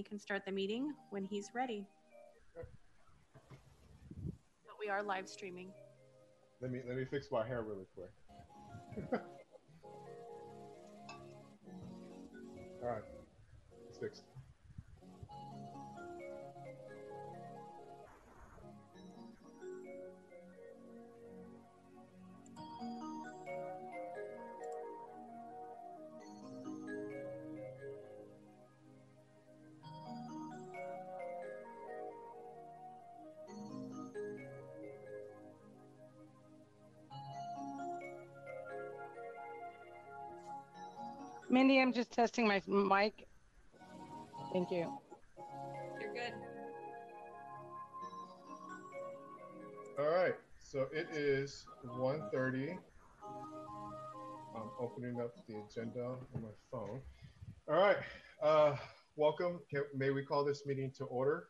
[0.00, 1.84] he can start the meeting when he's ready.
[2.56, 2.64] But
[4.80, 5.68] we are live streaming.
[6.62, 8.08] Let me let me fix my hair really quick.
[12.82, 13.02] All right,
[13.90, 14.29] it's fixed.
[41.60, 43.28] Mindy, I'm just testing my mic.
[44.50, 44.98] Thank you.
[46.00, 46.32] You're good.
[49.98, 52.78] All right, so it is 1.30.
[54.56, 56.02] I'm opening up the agenda
[56.34, 56.98] on my phone.
[57.68, 57.98] All right,
[58.42, 58.76] uh,
[59.16, 59.60] welcome.
[59.68, 61.48] Can, may we call this meeting to order?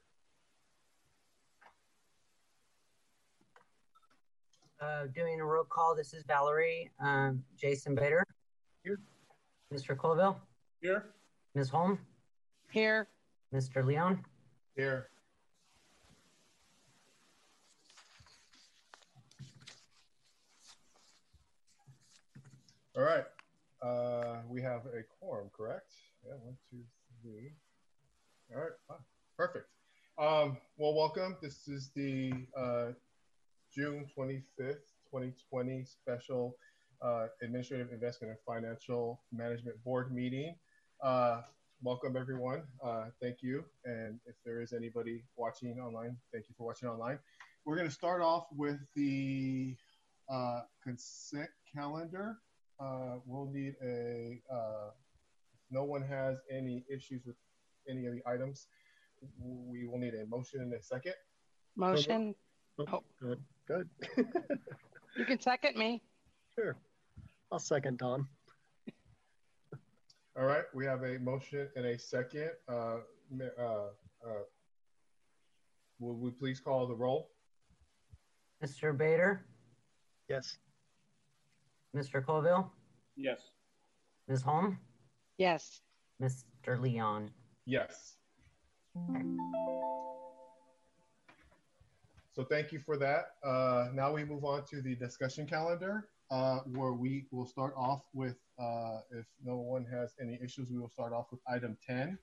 [4.80, 6.90] Uh, doing a roll call, this is Valerie.
[6.98, 8.24] Um, Jason Bader.
[8.82, 8.98] Here.
[9.72, 9.96] Mr.
[9.96, 10.36] Colville.
[10.80, 11.04] Here.
[11.54, 11.68] Ms.
[11.68, 11.98] Holm.
[12.70, 13.06] Here.
[13.54, 13.84] Mr.
[13.84, 14.24] Leon.
[14.76, 15.08] Here.
[22.96, 23.24] All right,
[23.82, 25.92] uh, we have a quorum, correct?
[26.26, 26.82] Yeah, one, two,
[27.22, 27.52] three.
[28.52, 28.98] All right, fine.
[29.36, 29.66] perfect.
[30.18, 31.36] Um, well, welcome.
[31.40, 32.88] This is the uh,
[33.72, 36.56] June 25th, 2020 special
[37.02, 40.54] uh, Administrative Investment and Financial Management Board meeting.
[41.02, 41.42] Uh,
[41.82, 42.62] welcome everyone.
[42.84, 43.64] Uh, thank you.
[43.84, 47.18] And if there is anybody watching online, thank you for watching online.
[47.64, 49.76] We're going to start off with the
[50.30, 52.38] uh, consent calendar.
[52.78, 54.90] Uh, we'll need a, uh,
[55.52, 57.36] if no one has any issues with
[57.88, 58.66] any of the items,
[59.38, 61.14] we will need a motion in a second.
[61.76, 62.34] Motion.
[62.78, 63.88] Oh, good, good.
[65.16, 66.02] You can second me.
[66.54, 66.76] Sure.
[67.52, 68.26] I'll second Don.
[70.38, 72.50] All right, we have a motion and a second.
[72.68, 72.98] Uh,
[73.58, 73.62] uh,
[74.24, 74.42] uh,
[75.98, 77.30] Will we please call the roll?
[78.64, 78.96] Mr.
[78.96, 79.44] Bader.
[80.28, 80.58] Yes.
[81.94, 82.24] Mr.
[82.24, 82.70] Colville.
[83.16, 83.40] Yes.
[84.28, 84.42] Ms.
[84.42, 84.78] Holm.
[85.36, 85.80] Yes.
[86.22, 86.80] Mr.
[86.80, 87.30] Leon.
[87.66, 88.16] Yes.
[92.32, 93.32] So thank you for that.
[93.44, 98.02] Uh, now we move on to the discussion calendar, uh, where we will start off
[98.12, 102.18] with, uh, if no one has any issues, we will start off with item 10,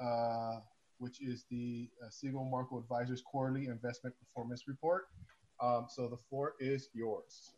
[0.00, 0.56] uh,
[0.98, 5.08] which is the uh, Segal Marco Advisors Quarterly Investment Performance Report.
[5.60, 7.52] Um, so the floor is yours.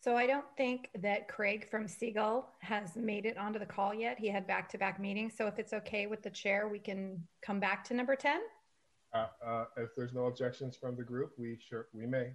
[0.00, 4.18] So I don't think that Craig from Segal has made it onto the call yet.
[4.18, 5.34] He had back-to-back meetings.
[5.36, 8.40] So if it's okay with the chair, we can come back to number 10.
[9.12, 12.32] Uh, uh, if there's no objections from the group, we sure we may.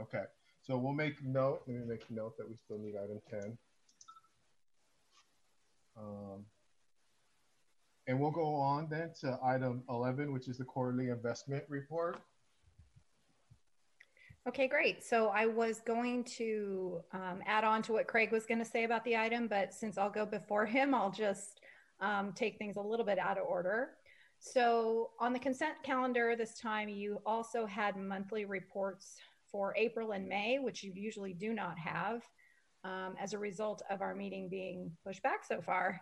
[0.00, 0.24] Okay,
[0.62, 1.62] so we'll make note.
[1.66, 3.58] Let me make note that we still need item ten.
[5.98, 6.46] Um,
[8.06, 12.20] and we'll go on then to item eleven, which is the quarterly investment report.
[14.48, 15.04] Okay, great.
[15.04, 18.82] So I was going to um, add on to what Craig was going to say
[18.82, 21.60] about the item, but since I'll go before him, I'll just
[22.00, 23.90] um, take things a little bit out of order.
[24.40, 29.18] So on the consent calendar this time, you also had monthly reports
[29.52, 32.22] for April and May, which you usually do not have
[32.84, 36.00] um, as a result of our meeting being pushed back so far.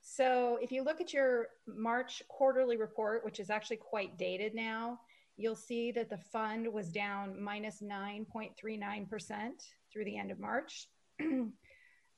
[0.00, 5.00] So if you look at your March quarterly report, which is actually quite dated now,
[5.36, 9.50] you'll see that the fund was down minus 9.39%
[9.92, 10.88] through the end of March.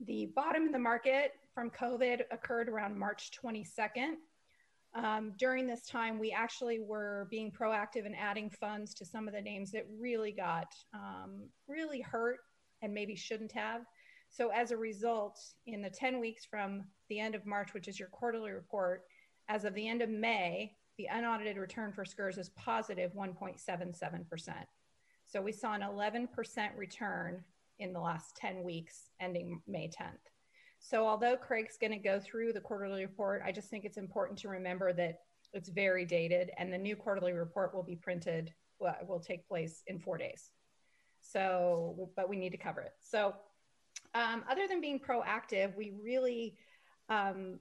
[0.00, 4.16] the bottom of the market from COVID occurred around March 22nd.
[4.96, 9.34] Um, during this time, we actually were being proactive in adding funds to some of
[9.34, 12.38] the names that really got um, really hurt
[12.80, 13.82] and maybe shouldn't have.
[14.30, 17.98] So as a result, in the 10 weeks from the end of March, which is
[17.98, 19.04] your quarterly report,
[19.48, 24.52] as of the end of May, the unaudited return for SCURS is positive 1.77%.
[25.26, 26.28] So we saw an 11%
[26.76, 27.44] return
[27.78, 30.35] in the last 10 weeks ending May 10th.
[30.88, 34.38] So although Craig's going to go through the quarterly report, I just think it's important
[34.38, 35.18] to remember that
[35.52, 39.82] it's very dated and the new quarterly report will be printed, well, will take place
[39.88, 40.52] in four days.
[41.20, 42.92] So, but we need to cover it.
[43.00, 43.34] So
[44.14, 46.54] um, other than being proactive, we really,
[47.08, 47.58] um,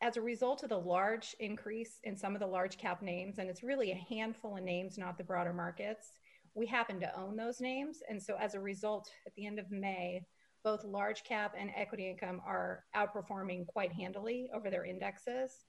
[0.00, 3.48] as a result of the large increase in some of the large cap names, and
[3.48, 6.08] it's really a handful of names, not the broader markets,
[6.56, 7.98] we happen to own those names.
[8.08, 10.26] And so as a result, at the end of May,
[10.64, 15.66] both large cap and equity income are outperforming quite handily over their indexes.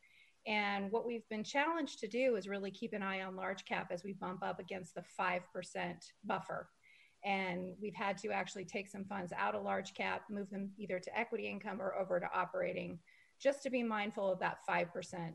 [0.47, 3.89] And what we've been challenged to do is really keep an eye on large cap
[3.91, 5.41] as we bump up against the 5%
[6.23, 6.69] buffer.
[7.25, 10.99] And we've had to actually take some funds out of large cap, move them either
[10.99, 12.99] to equity income or over to operating,
[13.41, 15.33] just to be mindful of that 5%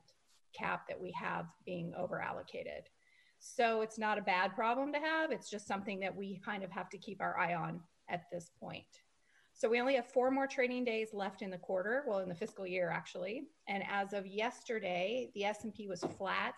[0.56, 2.88] cap that we have being over allocated.
[3.40, 5.32] So it's not a bad problem to have.
[5.32, 8.50] It's just something that we kind of have to keep our eye on at this
[8.60, 8.84] point.
[9.60, 12.34] So we only have four more trading days left in the quarter, well, in the
[12.34, 13.42] fiscal year actually.
[13.68, 16.54] And as of yesterday, the S&P was flat.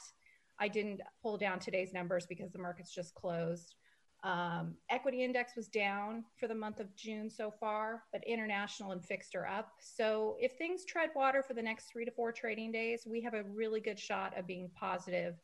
[0.60, 3.74] I didn't pull down today's numbers because the markets just closed.
[4.22, 9.04] Um, equity index was down for the month of June so far, but international and
[9.04, 9.72] fixed are up.
[9.80, 13.34] So if things tread water for the next three to four trading days, we have
[13.34, 15.34] a really good shot of being positive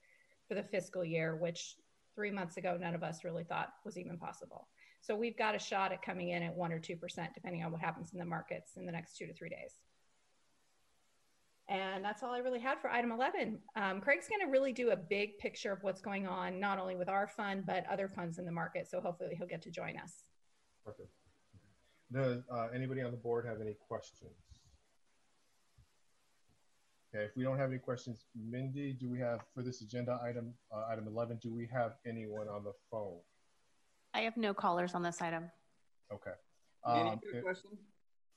[0.47, 1.75] for the fiscal year, which
[2.15, 4.69] three months ago none of us really thought was even possible.
[5.01, 7.73] So we've got a shot at coming in at one or two percent, depending on
[7.73, 9.75] what happens in the markets in the next two to three days.
[11.69, 13.59] And that's all I really had for item 11.
[13.77, 16.97] Um, Craig's going to really do a big picture of what's going on, not only
[16.97, 18.89] with our fund, but other funds in the market.
[18.89, 20.25] So hopefully he'll get to join us.
[20.83, 21.11] Perfect.
[22.11, 24.33] Does uh, anybody on the board have any questions?
[27.15, 30.55] Okay, if we don't have any questions, Mindy, do we have for this agenda item,
[30.75, 33.19] uh, item 11, do we have anyone on the phone?
[34.19, 35.49] I have no callers on this item.
[36.13, 36.33] Okay.
[36.89, 37.71] Any Um, good question?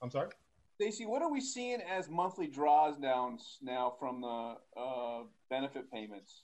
[0.01, 0.29] I'm sorry?
[0.75, 6.43] Stacy, what are we seeing as monthly draws downs now from the uh, benefit payments?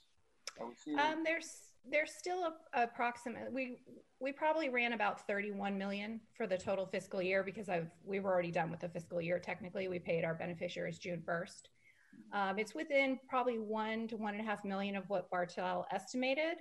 [0.82, 0.98] Seeing?
[0.98, 3.78] Um, there's there's still a, approximate we
[4.18, 8.32] we probably ran about 31 million for the total fiscal year because I've we were
[8.32, 11.62] already done with the fiscal year technically we paid our beneficiaries June 1st.
[12.32, 16.56] Um, it's within probably one to one and a half million of what Bartel estimated.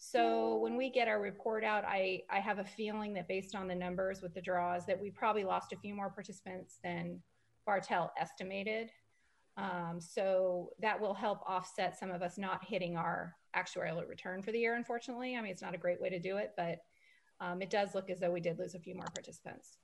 [0.00, 3.66] So when we get our report out, I, I have a feeling that based on
[3.66, 7.20] the numbers with the draws that we probably lost a few more participants than
[7.66, 8.92] Bartel estimated.
[9.56, 14.52] Um, so that will help offset some of us not hitting our actuarial return for
[14.52, 15.36] the year, unfortunately.
[15.36, 16.78] I mean, it's not a great way to do it, but
[17.40, 19.78] um, it does look as though we did lose a few more participants.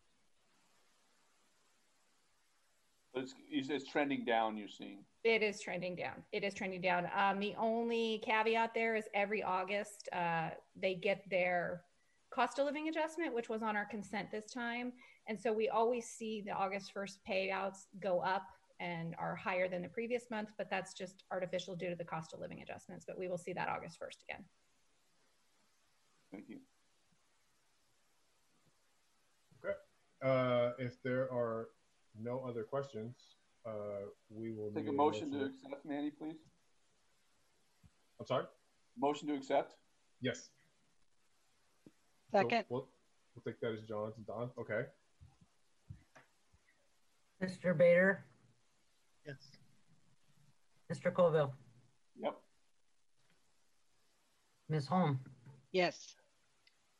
[3.24, 4.98] It's, it's trending down, you're seeing.
[5.24, 6.22] It is trending down.
[6.32, 7.08] It is trending down.
[7.16, 11.82] Um, the only caveat there is every August uh, they get their
[12.30, 14.92] cost of living adjustment, which was on our consent this time.
[15.26, 18.42] And so we always see the August 1st payouts go up
[18.80, 22.34] and are higher than the previous month, but that's just artificial due to the cost
[22.34, 23.06] of living adjustments.
[23.06, 24.44] But we will see that August 1st again.
[26.30, 26.58] Thank you.
[29.64, 29.74] Okay.
[30.22, 31.68] Uh, if there are
[32.20, 33.14] no other questions,
[33.66, 33.70] uh,
[34.30, 36.36] we will Take need a motion to accept, Manny, please.
[38.20, 38.44] I'm sorry?
[38.98, 39.74] Motion to accept.
[40.20, 40.50] Yes.
[42.32, 42.88] So Second, we'll,
[43.34, 44.50] we'll take that as John's and Don.
[44.58, 44.82] Okay.
[47.42, 47.76] Mr.
[47.76, 48.24] Bader,
[49.26, 49.36] Yes.
[50.92, 51.12] Mr.
[51.12, 51.52] Colville,
[52.20, 52.36] Yep.
[54.68, 54.86] Ms.
[54.86, 55.20] Holm,
[55.72, 56.14] yes.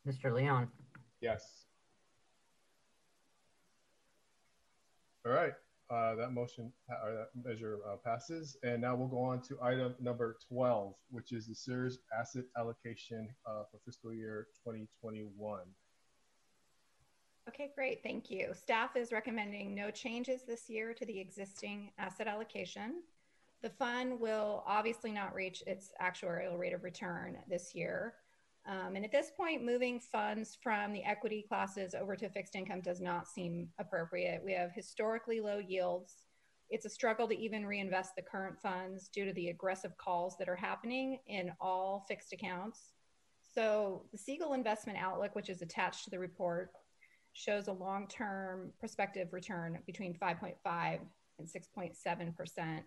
[0.07, 0.33] Mr.
[0.33, 0.67] Leon.
[1.21, 1.64] Yes.
[5.25, 5.53] All right.
[5.89, 6.71] Uh, that motion
[7.03, 8.57] or that measure uh, passes.
[8.63, 13.29] And now we'll go on to item number 12, which is the Sears asset allocation
[13.45, 15.59] uh, for fiscal year 2021.
[17.47, 18.01] Okay, great.
[18.01, 18.49] Thank you.
[18.53, 23.03] Staff is recommending no changes this year to the existing asset allocation.
[23.61, 28.15] The fund will obviously not reach its actuarial rate of return this year.
[28.67, 32.81] Um, and at this point, moving funds from the equity classes over to fixed income
[32.81, 34.41] does not seem appropriate.
[34.43, 36.23] We have historically low yields.
[36.71, 40.49] It's a struggle to even reinvest the current funds due to the aggressive calls that
[40.49, 42.93] are happening in all fixed accounts.
[43.53, 46.71] So, the Segal investment outlook, which is attached to the report,
[47.33, 50.99] shows a long term prospective return between 5.5
[51.37, 52.81] and 6.7%.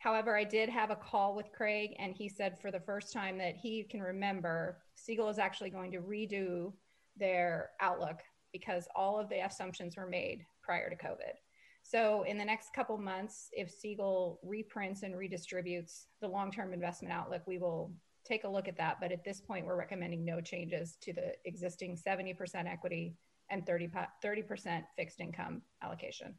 [0.00, 3.36] However, I did have a call with Craig, and he said for the first time
[3.36, 6.72] that he can remember, Segal is actually going to redo
[7.18, 8.18] their outlook
[8.50, 11.34] because all of the assumptions were made prior to COVID.
[11.82, 17.12] So, in the next couple months, if Segal reprints and redistributes the long term investment
[17.12, 17.92] outlook, we will
[18.24, 18.96] take a look at that.
[19.02, 23.16] But at this point, we're recommending no changes to the existing 70% equity
[23.50, 23.90] and 30,
[24.24, 26.34] 30% fixed income allocation.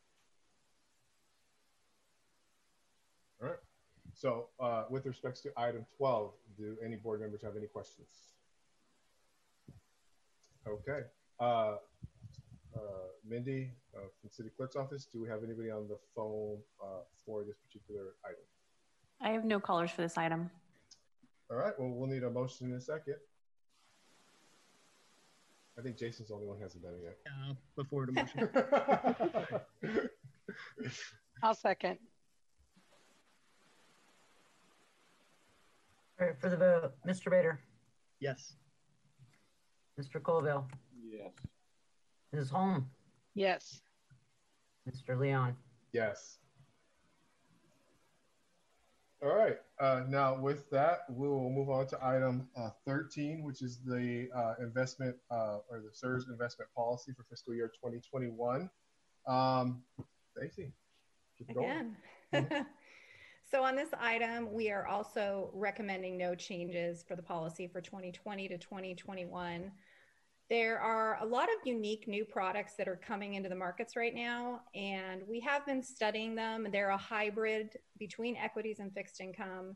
[3.41, 3.57] All right.
[4.13, 8.10] So, uh, with respects to item 12, do any board members have any questions?
[10.67, 11.01] Okay.
[11.39, 11.77] Uh,
[12.75, 12.79] uh,
[13.27, 17.43] Mindy uh, from City Clerk's office, do we have anybody on the phone uh, for
[17.43, 18.43] this particular item?
[19.21, 20.50] I have no callers for this item.
[21.50, 21.74] All right.
[21.77, 23.15] Well, we'll need a motion in a second.
[25.77, 27.17] I think Jason's the only one who hasn't done it yet.
[27.25, 28.50] Uh, before the motion.
[29.83, 30.10] yet.
[31.43, 31.98] I'll second.
[36.21, 37.31] All right, for the vote, Mr.
[37.31, 37.59] Bader,
[38.19, 38.53] Yes.
[39.99, 40.21] Mr.
[40.21, 40.67] Colville,
[41.03, 41.33] Yes.
[42.31, 42.49] Ms.
[42.51, 42.91] Holm,
[43.33, 43.81] Yes.
[44.87, 45.17] Mr.
[45.17, 45.57] Leon.
[45.93, 46.37] yes.
[49.23, 49.59] All right.
[49.79, 54.29] Uh, now, with that, we will move on to item uh, 13, which is the
[54.31, 58.69] uh, investment uh, or the SERS investment policy for fiscal year 2021.
[59.27, 59.83] Um,
[60.35, 60.71] Stacy,
[61.37, 61.95] keep it going.
[62.31, 62.65] Again.
[63.51, 68.48] so on this item, we are also recommending no changes for the policy for 2020
[68.48, 69.70] to 2021.
[70.50, 74.15] There are a lot of unique new products that are coming into the markets right
[74.15, 76.67] now, and we have been studying them.
[76.72, 79.75] They're a hybrid between equities and fixed income,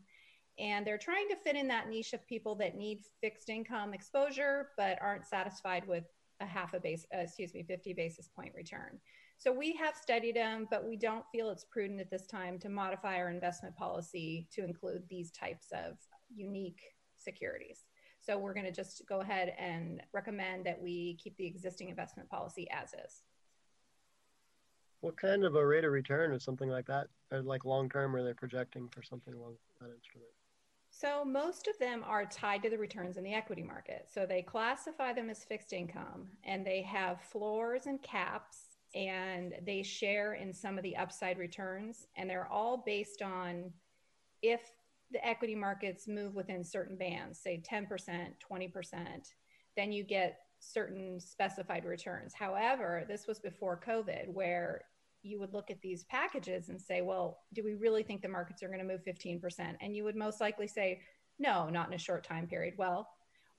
[0.58, 4.70] and they're trying to fit in that niche of people that need fixed income exposure
[4.78, 6.06] but aren't satisfied with
[6.40, 9.00] a half a base, uh, excuse me, 50 basis point return.
[9.38, 12.70] So we have studied them, but we don't feel it's prudent at this time to
[12.70, 15.98] modify our investment policy to include these types of
[16.34, 16.82] unique
[17.18, 17.86] securities.
[18.22, 22.30] So we're going to just go ahead and recommend that we keep the existing investment
[22.30, 23.24] policy as is.
[25.02, 27.08] What kind of a rate of return is something like that?
[27.32, 30.32] Or like long term, are they projecting for something along that instrument?
[30.90, 34.08] So most of them are tied to the returns in the equity market.
[34.12, 38.65] So they classify them as fixed income and they have floors and caps
[38.96, 43.72] and they share in some of the upside returns and they're all based on
[44.42, 44.62] if
[45.12, 47.88] the equity markets move within certain bands, say 10%,
[48.52, 48.98] 20%,
[49.76, 52.34] then you get certain specified returns.
[52.34, 54.86] However, this was before COVID where
[55.22, 58.64] you would look at these packages and say, well, do we really think the markets
[58.64, 59.76] are going to move 15%?
[59.82, 61.02] And you would most likely say,
[61.40, 62.76] no, not in a short time period.
[62.78, 63.08] Well,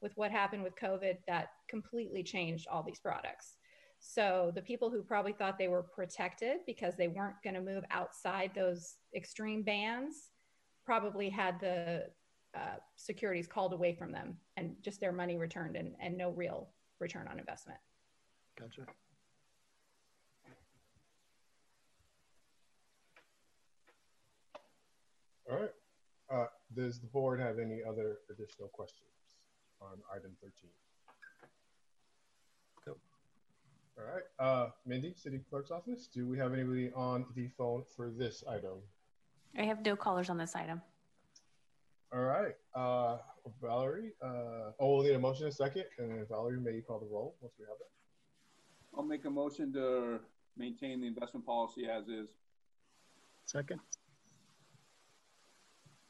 [0.00, 3.56] with what happened with COVID, that completely changed all these products.
[3.98, 7.84] So the people who probably thought they were protected because they weren't going to move
[7.90, 10.30] outside those extreme bands
[10.84, 12.06] probably had the
[12.56, 16.70] uh, securities called away from them and just their money returned and, and no real
[17.00, 17.78] return on investment.
[18.58, 18.86] Gotcha.
[25.50, 25.70] All right.
[26.32, 29.10] Uh, does the board have any other additional questions
[29.80, 30.70] on item 13?
[33.98, 34.24] All right.
[34.38, 38.78] Uh, Mindy, City Clerk's Office, do we have anybody on the phone for this item?
[39.58, 40.82] I have no callers on this item.
[42.12, 42.54] All right.
[42.74, 43.18] Uh,
[43.62, 45.84] Valerie, uh, oh, we'll need a motion in a second.
[45.98, 47.86] And then Valerie, may you call the roll once we have it?
[48.96, 50.20] I'll make a motion to
[50.56, 52.28] maintain the investment policy as is.
[53.46, 53.80] Second,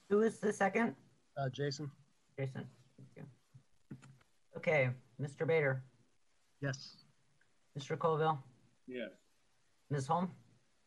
[0.08, 0.94] Who is the second?
[1.36, 1.90] uh, Jason.
[2.38, 2.66] Jason.
[4.56, 4.88] Okay,
[5.20, 5.46] Mr.
[5.46, 5.82] Bader,
[6.62, 6.94] Yes.
[7.76, 7.98] Mr.
[7.98, 8.38] Colville,
[8.86, 9.10] Yes.
[9.90, 10.06] Ms.
[10.06, 10.30] Holm,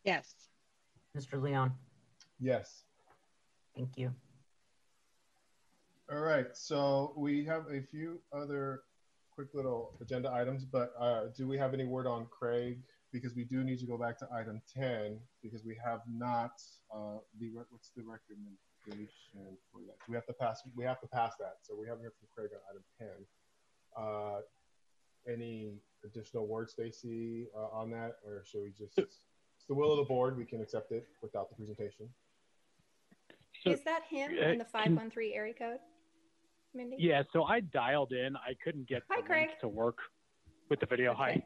[0.03, 0.49] Yes.
[1.15, 1.41] Mr.
[1.41, 1.71] Leon.
[2.39, 2.83] Yes.
[3.75, 4.13] Thank you.
[6.11, 8.83] All right, so we have a few other
[9.31, 12.81] quick little agenda items, but uh, do we have any word on Craig?
[13.11, 16.51] Because we do need to go back to item 10 because we have not,
[16.93, 19.97] uh, the, what's the recommendation for that?
[20.07, 21.57] We have to pass, we have to pass that.
[21.61, 23.07] So we haven't heard from Craig on item 10.
[24.03, 24.41] Uh,
[25.27, 25.73] any
[26.05, 28.17] additional words, Stacy, uh, on that?
[28.25, 29.17] Or should we just, it's
[29.67, 32.09] the will of the board, we can accept it without the presentation?
[33.63, 35.79] So, Is that him uh, in the can- 513 area code,
[36.73, 36.95] Mindy?
[36.99, 38.35] Yeah, so I dialed in.
[38.37, 39.49] I couldn't get Hi, Craig.
[39.61, 39.97] to work
[40.69, 41.13] with the video.
[41.13, 41.31] Hi.
[41.31, 41.43] Okay.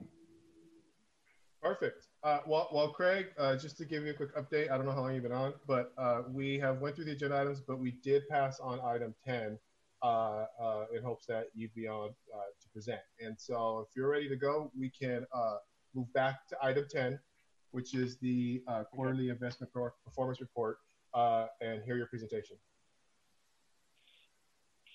[1.61, 2.07] Perfect.
[2.23, 4.91] Uh, well, well, Craig, uh, just to give you a quick update, I don't know
[4.91, 7.79] how long you've been on, but uh, we have went through the agenda items, but
[7.79, 9.57] we did pass on item 10
[10.03, 12.99] uh, uh, in hopes that you'd be on uh, to present.
[13.21, 15.55] And so if you're ready to go, we can uh,
[15.95, 17.17] move back to item 10,
[17.71, 20.79] which is the quarterly investment performance report,
[21.15, 22.57] and hear your presentation.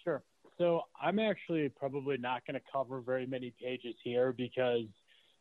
[0.04, 0.22] Sure.
[0.58, 4.84] So I'm actually probably not going to cover very many pages here because,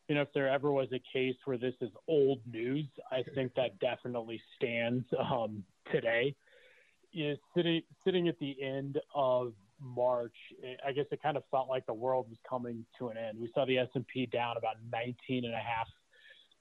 [0.08, 3.52] you know, if there ever was a case where this is old news, I think
[3.56, 6.34] that definitely stands um, today.
[7.14, 10.34] Is sitting sitting at the end of March,
[10.86, 13.38] I guess it kind of felt like the world was coming to an end.
[13.40, 15.88] We saw the S&P down about 19 and a half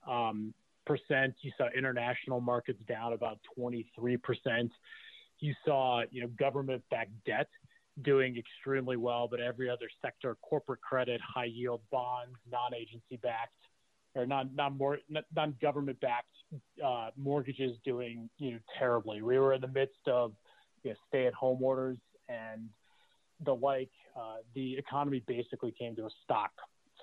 [0.07, 0.53] um,
[0.85, 1.35] percent.
[1.41, 4.71] You saw international markets down about 23 percent.
[5.39, 7.47] You saw, you know, government-backed debt
[8.03, 13.53] doing extremely well, but every other sector, corporate credit, high yield bonds, non-agency backed
[14.17, 14.77] or non non
[15.35, 16.27] non government backed
[16.83, 19.21] uh, mortgages doing you know terribly.
[19.21, 20.33] We were in the midst of
[20.83, 21.97] you know, stay at home orders
[22.29, 22.69] and
[23.45, 23.91] the like.
[24.17, 26.51] Uh, the economy basically came to a stop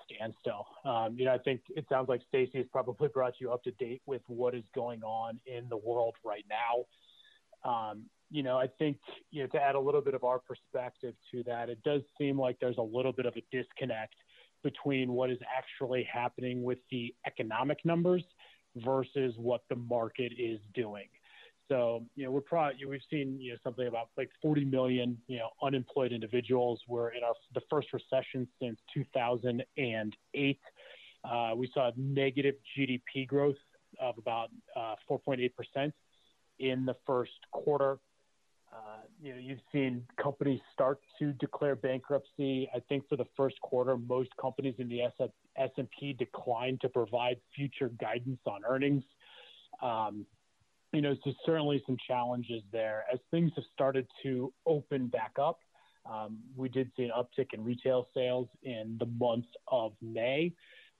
[0.05, 0.67] standstill.
[0.83, 3.71] Um, you know, I think it sounds like Stacy has probably brought you up to
[3.71, 7.69] date with what is going on in the world right now.
[7.69, 8.97] Um, you know, I think
[9.31, 12.39] you know to add a little bit of our perspective to that, it does seem
[12.39, 14.15] like there's a little bit of a disconnect
[14.65, 18.23] between what is actually happening with the economic numbers
[18.77, 21.05] versus what the market is doing.
[21.69, 25.37] So, you know, we're probably we've seen you know something about like 40 million you
[25.37, 26.81] know unemployed individuals.
[26.87, 30.59] We're in our the first recession since 2008.
[31.23, 33.55] Uh, we saw negative GDP growth
[33.99, 35.93] of about uh, 4.8 percent
[36.59, 37.99] in the first quarter.
[38.75, 42.69] Uh, you know, you've seen companies start to declare bankruptcy.
[42.75, 47.89] I think for the first quarter, most companies in the S&P declined to provide future
[48.01, 49.03] guidance on earnings.
[49.81, 50.25] Um,
[50.91, 53.05] you know, so certainly some challenges there.
[53.11, 55.59] As things have started to open back up,
[56.09, 60.53] um, we did see an uptick in retail sales in the month of May,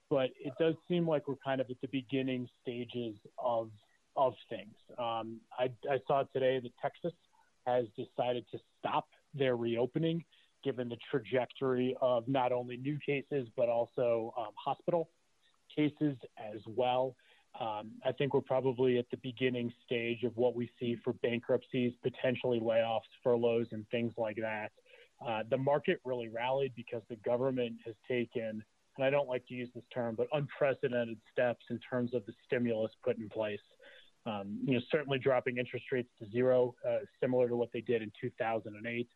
[0.09, 3.69] but it does seem like we're kind of at the beginning stages of
[4.17, 4.73] of things.
[4.97, 7.11] Um, I, I saw today that Texas
[7.65, 10.23] has decided to stop their reopening
[10.63, 15.09] given the trajectory of not only new cases but also um, hospital
[15.75, 17.15] cases as well.
[17.59, 21.93] Um, I think we're probably at the beginning stage of what we see for bankruptcies,
[22.03, 24.71] potentially layoffs, furloughs, and things like that.
[25.25, 28.61] Uh, the market really rallied because the government has taken,
[28.97, 32.33] and I don't like to use this term, but unprecedented steps in terms of the
[32.45, 33.59] stimulus put in place.
[34.25, 38.01] Um, you know, certainly dropping interest rates to zero, uh, similar to what they did
[38.01, 39.07] in 2008.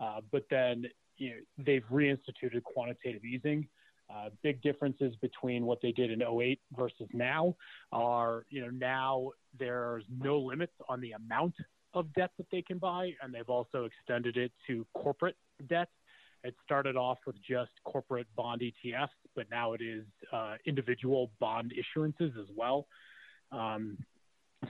[0.00, 0.86] Uh, but then
[1.16, 3.68] you know, they've reinstituted quantitative easing.
[4.10, 7.54] Uh, big differences between what they did in 08 versus now
[7.92, 11.54] are, you know, now there's no limits on the amount
[11.92, 15.36] of debt that they can buy, and they've also extended it to corporate
[15.68, 15.88] debt.
[16.42, 21.74] It started off with just corporate bond ETFs, but now it is uh, individual bond
[21.74, 22.86] issuances as well.
[23.52, 23.98] Um,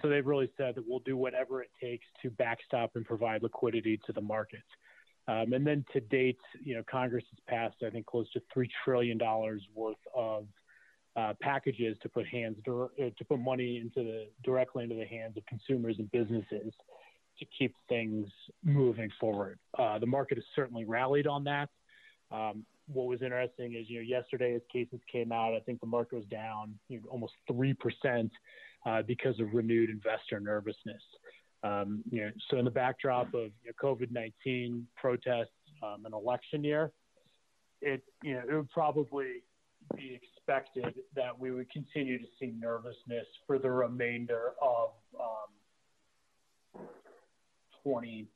[0.03, 3.99] so they've really said that we'll do whatever it takes to backstop and provide liquidity
[4.07, 4.63] to the markets.
[5.29, 8.71] Um, and then to date, you know, Congress has passed, I think, close to three
[8.85, 10.47] trillion dollars worth of
[11.17, 15.37] uh, packages to put hands uh, to put money into the directly into the hands
[15.37, 16.73] of consumers and businesses
[17.39, 18.27] to keep things
[18.65, 19.59] moving forward.
[19.79, 21.69] Uh, the market has certainly rallied on that.
[22.31, 25.87] Um, what was interesting is, you know, yesterday as cases came out, I think the
[25.87, 28.33] market was down you know, almost three percent
[28.87, 31.03] uh, because of renewed investor nervousness.
[31.63, 35.49] Um, you know, so in the backdrop of you know, COVID-19 protests,
[35.83, 36.93] um, an election year,
[37.81, 39.43] it you know it would probably
[39.97, 44.91] be expected that we would continue to see nervousness for the remainder of
[46.75, 46.83] um,
[47.83, 48.29] 20,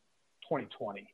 [0.49, 1.07] 2020.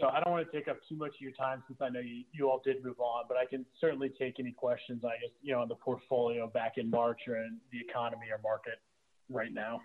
[0.00, 1.98] So I don't want to take up too much of your time since I know
[1.98, 5.30] you, you all did move on, but I can certainly take any questions I guess
[5.42, 8.80] you know on the portfolio back in March or in the economy or market
[9.28, 9.80] right now.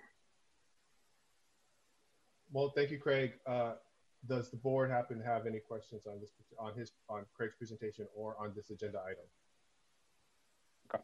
[2.52, 3.34] Well, thank you, Craig.
[3.48, 3.74] Uh,
[4.30, 8.06] does the board happen to have any questions on this on his on Craig's presentation
[8.16, 9.26] or on this agenda item?
[10.94, 11.04] Okay.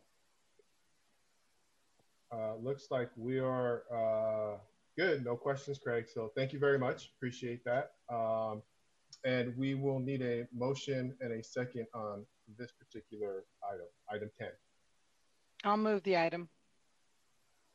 [2.31, 4.57] Uh, looks like we are uh,
[4.95, 5.25] good.
[5.25, 6.05] No questions, Craig.
[6.07, 7.11] So thank you very much.
[7.17, 7.93] Appreciate that.
[8.07, 8.61] Um,
[9.23, 12.25] and we will need a motion and a second on
[12.57, 14.47] this particular item, item 10.
[15.65, 16.49] I'll move the item.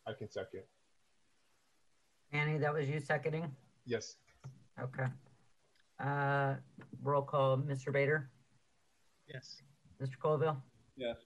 [0.07, 0.63] I can second.
[2.33, 3.51] Annie, that was you seconding?
[3.87, 4.17] Yes.
[4.81, 5.07] Okay.
[6.03, 6.55] Uh,
[7.03, 7.93] roll call, Mr.
[7.93, 8.31] Bader,
[9.29, 9.63] Yes.
[10.03, 10.19] Mr.
[10.19, 10.61] Colville,
[10.97, 11.17] Yes.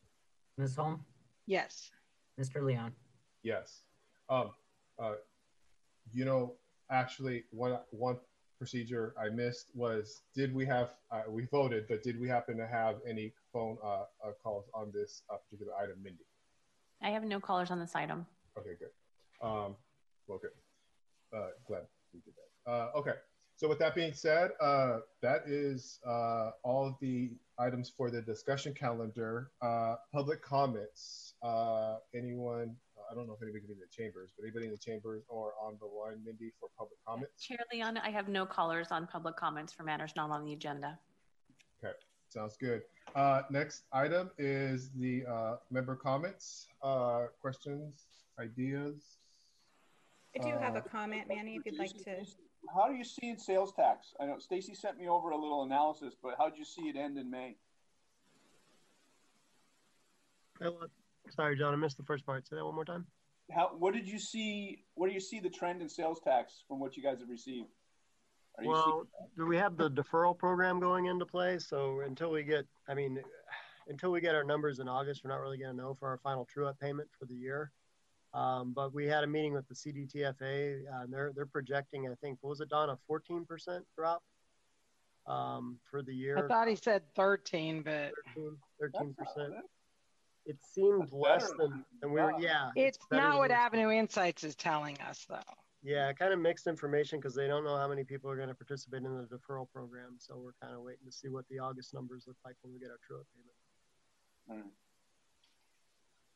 [0.59, 0.76] Ms.
[0.76, 1.04] Holm,
[1.46, 1.90] Yes.
[2.38, 2.62] Mr.
[2.62, 2.92] Leon.
[3.42, 3.83] Yes.
[4.28, 4.50] Um,
[4.98, 5.14] uh,
[6.12, 6.57] you know,
[6.90, 8.18] actually, one one
[8.58, 12.66] procedure I missed was did we have uh, we voted, but did we happen to
[12.66, 16.24] have any phone uh, uh, calls on this uh, particular item, Mindy?
[17.02, 18.26] I have no callers on this item.
[18.58, 18.90] Okay, good.
[19.40, 19.76] Um,
[20.26, 20.50] well, good.
[21.32, 22.70] Uh, glad we did that.
[22.70, 23.14] Uh, okay.
[23.56, 28.22] So with that being said, uh, that is uh, all of the items for the
[28.22, 29.50] discussion calendar.
[29.60, 31.34] Uh, public comments.
[31.42, 32.76] Uh, anyone
[33.10, 35.24] I don't know if anybody can be in the chambers, but anybody in the chambers
[35.28, 37.42] or on the line, Mindy, for public comments?
[37.42, 40.98] Chair Leon, I have no callers on public comments for matters not on the agenda.
[41.82, 41.94] Okay,
[42.28, 42.82] sounds good.
[43.14, 48.04] Uh, next item is the uh, member comments, uh, questions,
[48.38, 49.16] ideas.
[50.38, 52.26] I do have a Uh, comment, Manny, if you'd like to.
[52.74, 54.12] How do you seeing sales tax?
[54.20, 56.96] I know Stacy sent me over a little analysis, but how did you see it
[56.96, 57.56] end in May?
[61.30, 62.46] Sorry, John, I missed the first part.
[62.46, 63.06] Say that one more time.
[63.50, 64.84] How what did you see?
[64.94, 67.68] What do you see the trend in sales tax from what you guys have received?
[68.58, 71.58] Are Well, do we have the deferral program going into play?
[71.58, 73.20] So until we get, I mean,
[73.88, 76.18] until we get our numbers in August, we're not really going to know for our
[76.18, 77.72] final true-up payment for the year.
[78.34, 82.14] Um, but we had a meeting with the CDTFA, uh, and they're they're projecting, I
[82.20, 83.46] think, what was it, Don, a 14%
[83.96, 84.22] drop
[85.26, 86.36] um, for the year.
[86.38, 89.54] I thought he said 13, but 13 That's percent.
[90.48, 92.32] Not It seemed That's less than than we were.
[92.38, 95.38] Yeah, it's better not what Avenu Insights is telling us, though.
[95.82, 98.54] Yeah, kind of mixed information because they don't know how many people are going to
[98.54, 100.16] participate in the deferral program.
[100.18, 102.80] So we're kind of waiting to see what the August numbers look like when we
[102.80, 103.54] get our true-up payment.
[104.50, 104.72] All right.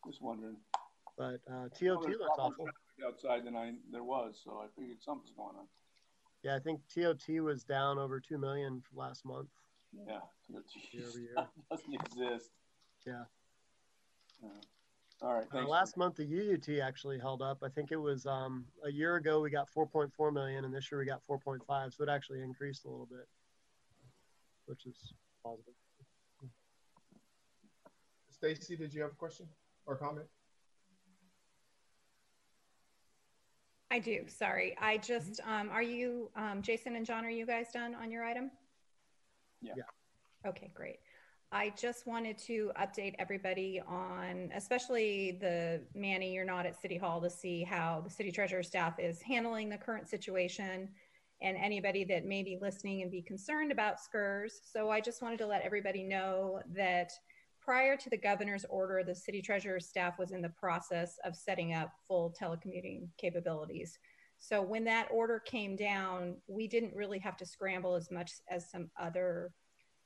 [0.07, 0.57] Just wondering.
[1.19, 2.69] But uh, TOT looks a lot more awful.
[3.07, 5.67] Outside than I, there was, so I figured something's going on.
[6.45, 9.49] Yeah, I think TOT was down over two million last month.
[9.93, 10.21] Yeah.
[10.93, 11.35] Year over year.
[11.71, 12.51] Doesn't exist.
[13.07, 13.25] Yeah.
[14.43, 14.49] Yeah.
[15.23, 15.71] All right, Uh, thanks.
[15.71, 17.63] last month the UUT actually held up.
[17.63, 20.99] I think it was um, a year ago we got 4.4 million, and this year
[20.99, 21.95] we got 4.5.
[21.95, 23.29] So it actually increased a little bit,
[24.67, 25.13] which is
[25.45, 25.75] positive.
[28.31, 29.47] Stacy, did you have a question
[29.87, 30.27] or comment?
[33.93, 34.25] I do.
[34.27, 34.75] Sorry.
[34.81, 38.25] I just, um, are you, um, Jason and John, are you guys done on your
[38.25, 38.51] item?
[39.61, 39.75] Yeah.
[39.77, 40.49] Yeah.
[40.49, 40.99] Okay, great.
[41.55, 47.21] I just wanted to update everybody on, especially the Manny, you're not at City Hall
[47.21, 50.89] to see how the city treasurer staff is handling the current situation
[51.43, 54.53] and anybody that may be listening and be concerned about SCRS.
[54.73, 57.13] So I just wanted to let everybody know that
[57.61, 61.75] prior to the governor's order, the city treasurer's staff was in the process of setting
[61.75, 63.99] up full telecommuting capabilities.
[64.39, 68.71] So when that order came down, we didn't really have to scramble as much as
[68.71, 69.53] some other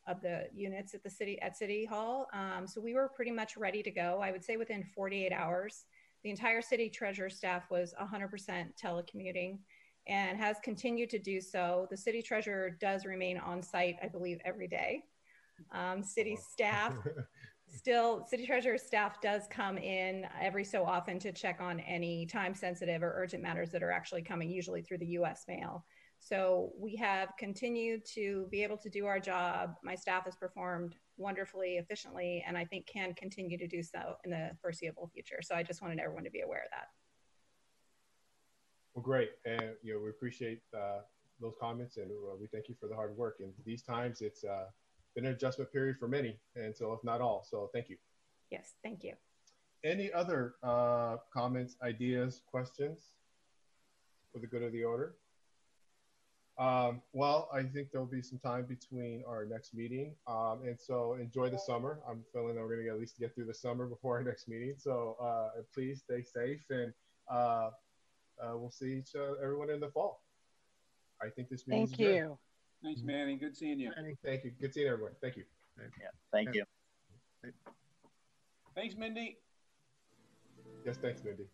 [0.06, 2.28] of the units at the city at City Hall.
[2.32, 4.20] Um, so we were pretty much ready to go.
[4.22, 5.84] I would say within 48 hours,
[6.22, 9.58] the entire city treasurer staff was 100% telecommuting
[10.06, 11.86] and has continued to do so.
[11.90, 15.02] The city treasurer does remain on site, I believe, every day.
[15.72, 16.94] Um, city staff
[17.68, 22.54] still city treasurer staff does come in every so often to check on any time
[22.54, 25.84] sensitive or urgent matters that are actually coming usually through the us mail
[26.26, 29.76] so we have continued to be able to do our job.
[29.84, 34.30] My staff has performed wonderfully efficiently and i think can continue to do so in
[34.30, 35.38] the foreseeable future.
[35.40, 36.88] So i just wanted everyone to be aware of that.
[38.92, 41.00] Well, great, and you know we appreciate uh,
[41.40, 43.36] those comments, and uh, we thank you for the hard work.
[43.40, 44.64] And these times, it's uh,
[45.14, 47.96] been an adjustment period for many, and so if not all, so thank you.
[48.50, 49.12] yes thank you.
[49.84, 52.98] Any other uh, comments, ideas, questions?
[54.32, 55.16] For the good of the order?
[56.58, 61.14] Um, well, I think there'll be some time between our next meeting, um, and so
[61.14, 62.00] enjoy the summer.
[62.08, 64.48] I'm feeling that we're going to at least get through the summer before our next
[64.48, 64.74] meeting.
[64.78, 66.94] So uh, please stay safe, and
[67.30, 67.70] uh,
[68.42, 70.22] uh, we'll see each uh, everyone in the fall.
[71.20, 71.88] I think this meeting.
[71.88, 72.38] Thank you.
[72.82, 73.36] Thanks, Manny.
[73.36, 73.92] Good seeing you.
[74.24, 74.52] Thank you.
[74.58, 75.12] Good seeing everyone.
[75.20, 75.44] Thank you.
[75.78, 76.64] Yeah, thank you.
[78.74, 79.38] Thanks, Mindy.
[80.84, 81.46] Yes, thanks, Mindy.